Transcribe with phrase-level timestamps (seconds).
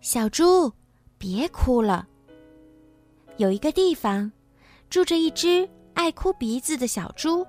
[0.00, 0.72] 小猪，
[1.18, 2.06] 别哭了。
[3.36, 4.30] 有一个地方，
[4.88, 7.44] 住着一只爱哭鼻子的小猪。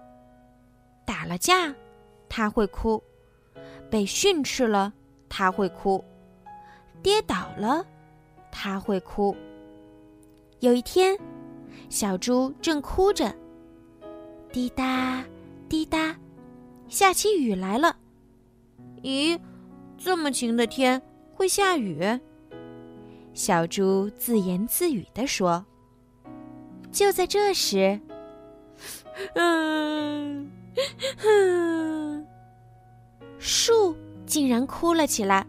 [1.06, 1.74] 打了架，
[2.28, 3.02] 它会哭；
[3.90, 4.92] 被训斥了，
[5.30, 6.04] 它会哭；
[7.04, 7.86] 跌倒了，
[8.52, 9.36] 它会哭。
[10.60, 11.18] 有一天，
[11.90, 13.34] 小猪正哭着，
[14.52, 15.24] 滴答
[15.70, 16.16] 滴答，
[16.88, 17.96] 下起雨来了。
[19.04, 19.40] 咦，
[19.98, 21.02] 这么晴的天
[21.34, 22.20] 会下雨？
[23.40, 25.66] 小猪自言自语地说。
[26.92, 27.98] 就在这时，
[29.36, 30.52] 嗯，
[31.20, 32.28] 哼，
[33.40, 35.48] 树竟然哭了起来。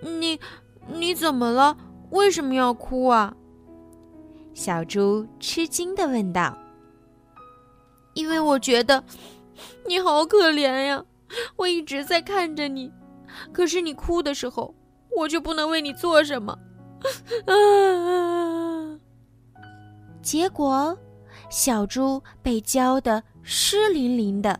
[0.00, 0.38] 你，
[0.86, 1.76] 你怎么了？
[2.10, 3.36] 为什么要哭啊？
[4.54, 6.56] 小猪吃惊的问道。
[8.14, 9.02] 因为我觉得
[9.88, 11.04] 你好可怜呀，
[11.56, 12.92] 我一直在看着你，
[13.52, 14.72] 可是你哭的时候，
[15.16, 16.56] 我就不能为你做什么。
[20.22, 20.96] 结果，
[21.50, 24.58] 小猪被浇得湿淋淋的。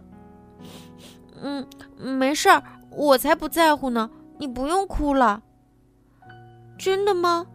[1.42, 4.08] 嗯，没事儿，我才不在乎呢。
[4.38, 5.42] 你不用哭了。
[6.78, 7.46] 真的吗？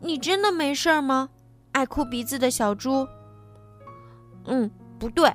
[0.00, 1.28] 你真的没事儿吗？
[1.72, 3.06] 爱哭鼻子的小猪。
[4.44, 5.32] 嗯，不对，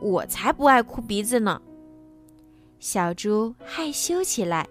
[0.00, 1.60] 我才不爱哭鼻子呢。
[2.78, 4.68] 小猪害羞起来，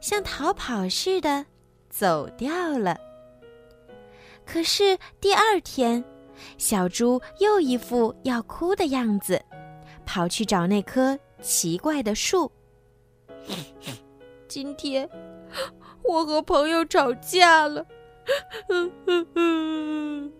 [0.00, 1.44] 像逃跑似的。
[1.92, 2.96] 走掉了。
[4.46, 6.02] 可是第二天，
[6.56, 9.40] 小猪又一副要哭的样子，
[10.06, 12.50] 跑去找那棵奇怪的树。
[14.48, 15.08] 今天
[16.02, 17.86] 我和朋友吵架了。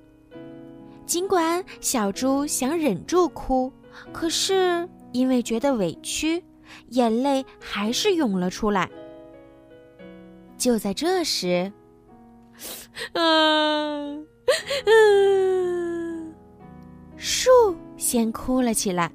[1.04, 3.70] 尽管小猪想忍住哭，
[4.12, 6.42] 可是因为觉得委屈，
[6.88, 8.90] 眼泪还是涌了出来。
[10.62, 11.72] 就在这时，
[13.14, 14.24] 嗯
[14.86, 16.32] 嗯，
[17.16, 17.50] 树
[17.96, 19.10] 先哭了起来。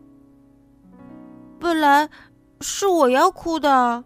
[1.57, 2.09] 本来
[2.59, 4.03] 是我要哭的。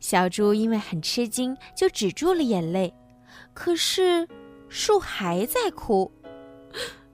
[0.00, 2.92] 小猪因为很吃惊，就止住了眼泪。
[3.54, 4.26] 可是
[4.68, 6.10] 树还在哭。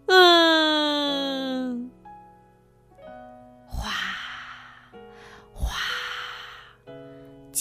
[0.06, 1.90] 嗯。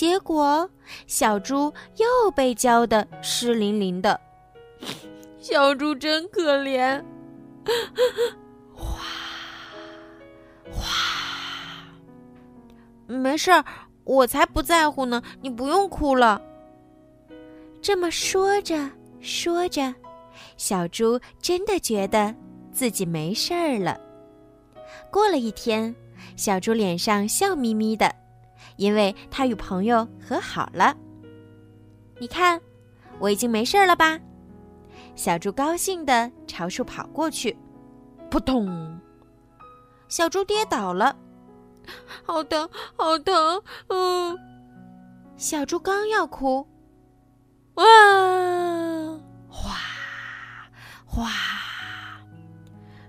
[0.02, 0.68] 结果，
[1.06, 4.20] 小猪又被浇得湿淋淋的。
[5.38, 7.00] 小猪真可怜。
[8.74, 8.98] 哗，
[10.72, 10.84] 哗，
[13.06, 13.64] 没事儿，
[14.04, 15.22] 我才不在乎呢。
[15.40, 16.42] 你不用哭了。
[17.80, 18.90] 这么说着
[19.20, 19.94] 说着，
[20.58, 22.34] 小猪真的觉得
[22.72, 24.02] 自己没事儿了。
[25.12, 25.96] 过了一天，
[26.36, 28.12] 小猪脸上笑眯眯的。
[28.82, 30.98] 因为他与朋友和好了，
[32.18, 32.60] 你看，
[33.20, 34.20] 我已经没事了吧？
[35.16, 37.56] 小猪高兴地朝树跑过去，
[38.32, 39.00] 扑通！
[40.08, 41.16] 小猪跌倒了，
[42.24, 43.62] 好疼，好疼！
[43.90, 44.36] 嗯，
[45.38, 46.66] 小猪刚要哭，
[47.76, 47.86] 哇，
[49.48, 49.76] 哗，
[51.06, 51.30] 哗，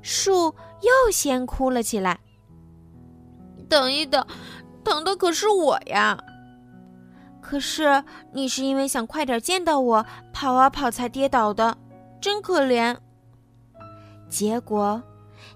[0.02, 2.20] 树又先哭了起来。
[3.70, 4.22] 等一等。
[5.02, 6.16] 疼的可是我呀！
[7.40, 11.76] 可是你是因为想快点见到我，跑啊跑才跌倒的，
[12.20, 12.96] 真可怜。
[14.28, 15.02] 结果，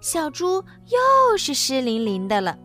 [0.00, 0.56] 小猪
[0.86, 2.58] 又是湿淋淋的了。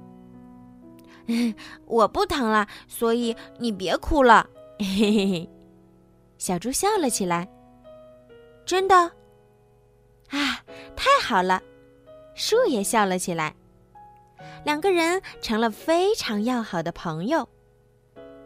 [1.85, 4.49] 我不疼了，所以你别哭了。
[4.79, 5.49] 嘿嘿嘿，
[6.39, 7.47] 小猪笑了起来。
[8.65, 8.95] 真的？
[8.95, 10.63] 啊，
[10.95, 11.61] 太好了！
[12.33, 13.53] 树也笑了起来。
[14.63, 17.47] 两个人成了非常要好的朋友，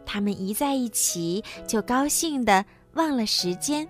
[0.04, 2.64] 他们一在一起就高兴的
[2.94, 3.86] 忘了时间。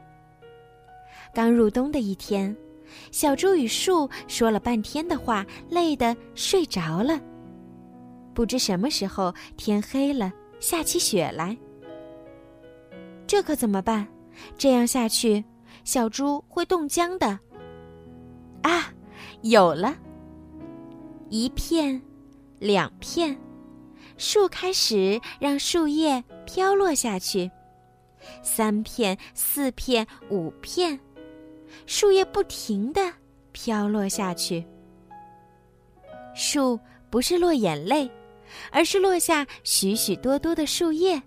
[1.35, 2.57] 刚入冬的一天，
[3.11, 7.21] 小猪与树说了半天的话，累得睡着了。
[8.35, 11.57] 不知什么时候天黑了，下起雪来。
[13.27, 14.07] 这可怎么办？
[14.57, 15.45] 这样下去，
[15.85, 17.39] 小猪会冻僵的。
[18.63, 18.93] 啊，
[19.43, 19.97] 有了，
[21.29, 22.01] 一片。
[22.59, 23.39] 两片，
[24.17, 27.51] 树开始让树叶飘落下去。
[28.43, 30.99] 三片、四片、五片，
[31.85, 33.13] 树叶不停的
[33.53, 34.67] 飘落下去。
[36.35, 36.81] 树
[37.11, 38.11] 不是落眼泪，
[38.73, 41.23] 而是落下许许多多的树叶，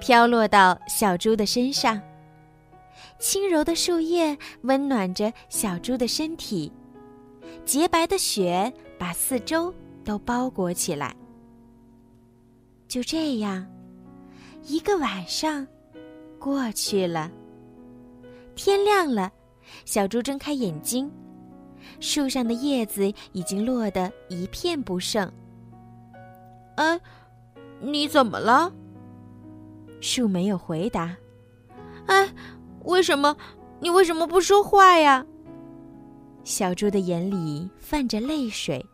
[0.00, 2.00] 飘落到小猪的身上。
[3.18, 6.72] 轻柔的树叶温暖着小猪的身体，
[7.64, 9.72] 洁白的雪把四周。
[10.04, 11.16] 都包裹起来。
[12.86, 13.66] 就这样，
[14.62, 15.66] 一个晚上
[16.38, 17.32] 过去了。
[18.54, 19.32] 天亮了，
[19.86, 21.10] 小猪睁开眼睛，
[22.00, 25.32] 树上的叶子已经落得一片不剩。
[26.76, 27.00] 哎，
[27.80, 28.70] 你怎么了？
[30.02, 31.16] 树没有回答。
[32.08, 32.28] 哎，
[32.84, 33.34] 为什么？
[33.80, 35.24] 你为什么不说话呀？
[36.44, 38.84] 小猪的眼里泛着泪水。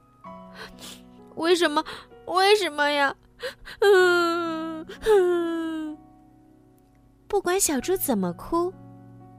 [1.36, 1.84] 为什么？
[2.26, 3.14] 为什么呀？
[3.80, 4.86] 嗯，
[7.26, 8.72] 不管小猪怎么哭，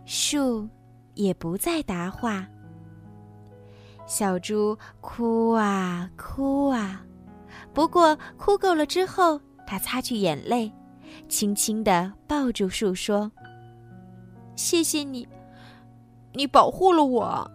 [0.05, 0.67] 树
[1.13, 2.45] 也不再答话。
[4.07, 7.01] 小猪哭啊哭啊，
[7.73, 10.69] 不过哭够了之后，它擦去眼泪，
[11.29, 13.31] 轻轻地抱住树说
[14.57, 15.25] ：“谢谢你，
[16.33, 17.49] 你保护了我，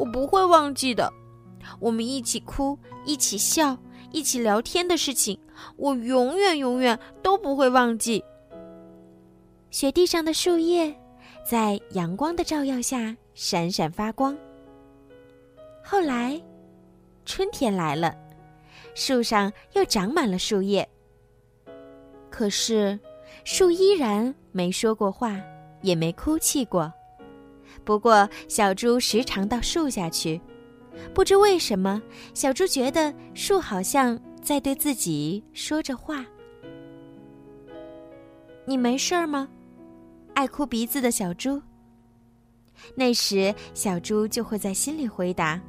[0.00, 1.12] 我不会忘记的。
[1.78, 3.76] 我们一起哭，一起笑。”
[4.12, 5.38] 一起聊天的事情，
[5.76, 8.24] 我永远永远都不会忘记。
[9.70, 10.92] 雪地上的树叶
[11.48, 14.36] 在阳光的照耀下闪闪发光。
[15.84, 16.42] 后来，
[17.24, 18.12] 春天来了，
[18.96, 20.88] 树上又长满了树叶。
[22.30, 22.98] 可是，
[23.44, 25.40] 树依然没说过话，
[25.82, 26.92] 也没哭泣过。
[27.84, 30.40] 不过，小猪时常到树下去。
[31.14, 32.02] 不知为什么，
[32.34, 36.24] 小猪觉得树好像在对自己说着话。
[38.66, 39.48] 你没事儿吗？
[40.34, 41.60] 爱哭鼻子的小猪。
[42.94, 45.60] 那时，小猪就会在心里回答：“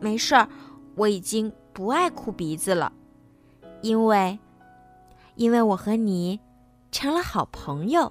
[0.00, 0.48] 没事儿，
[0.94, 2.92] 我已经不爱哭鼻子了，
[3.82, 4.38] 因为，
[5.36, 6.40] 因为我和你
[6.90, 8.10] 成了好朋友。”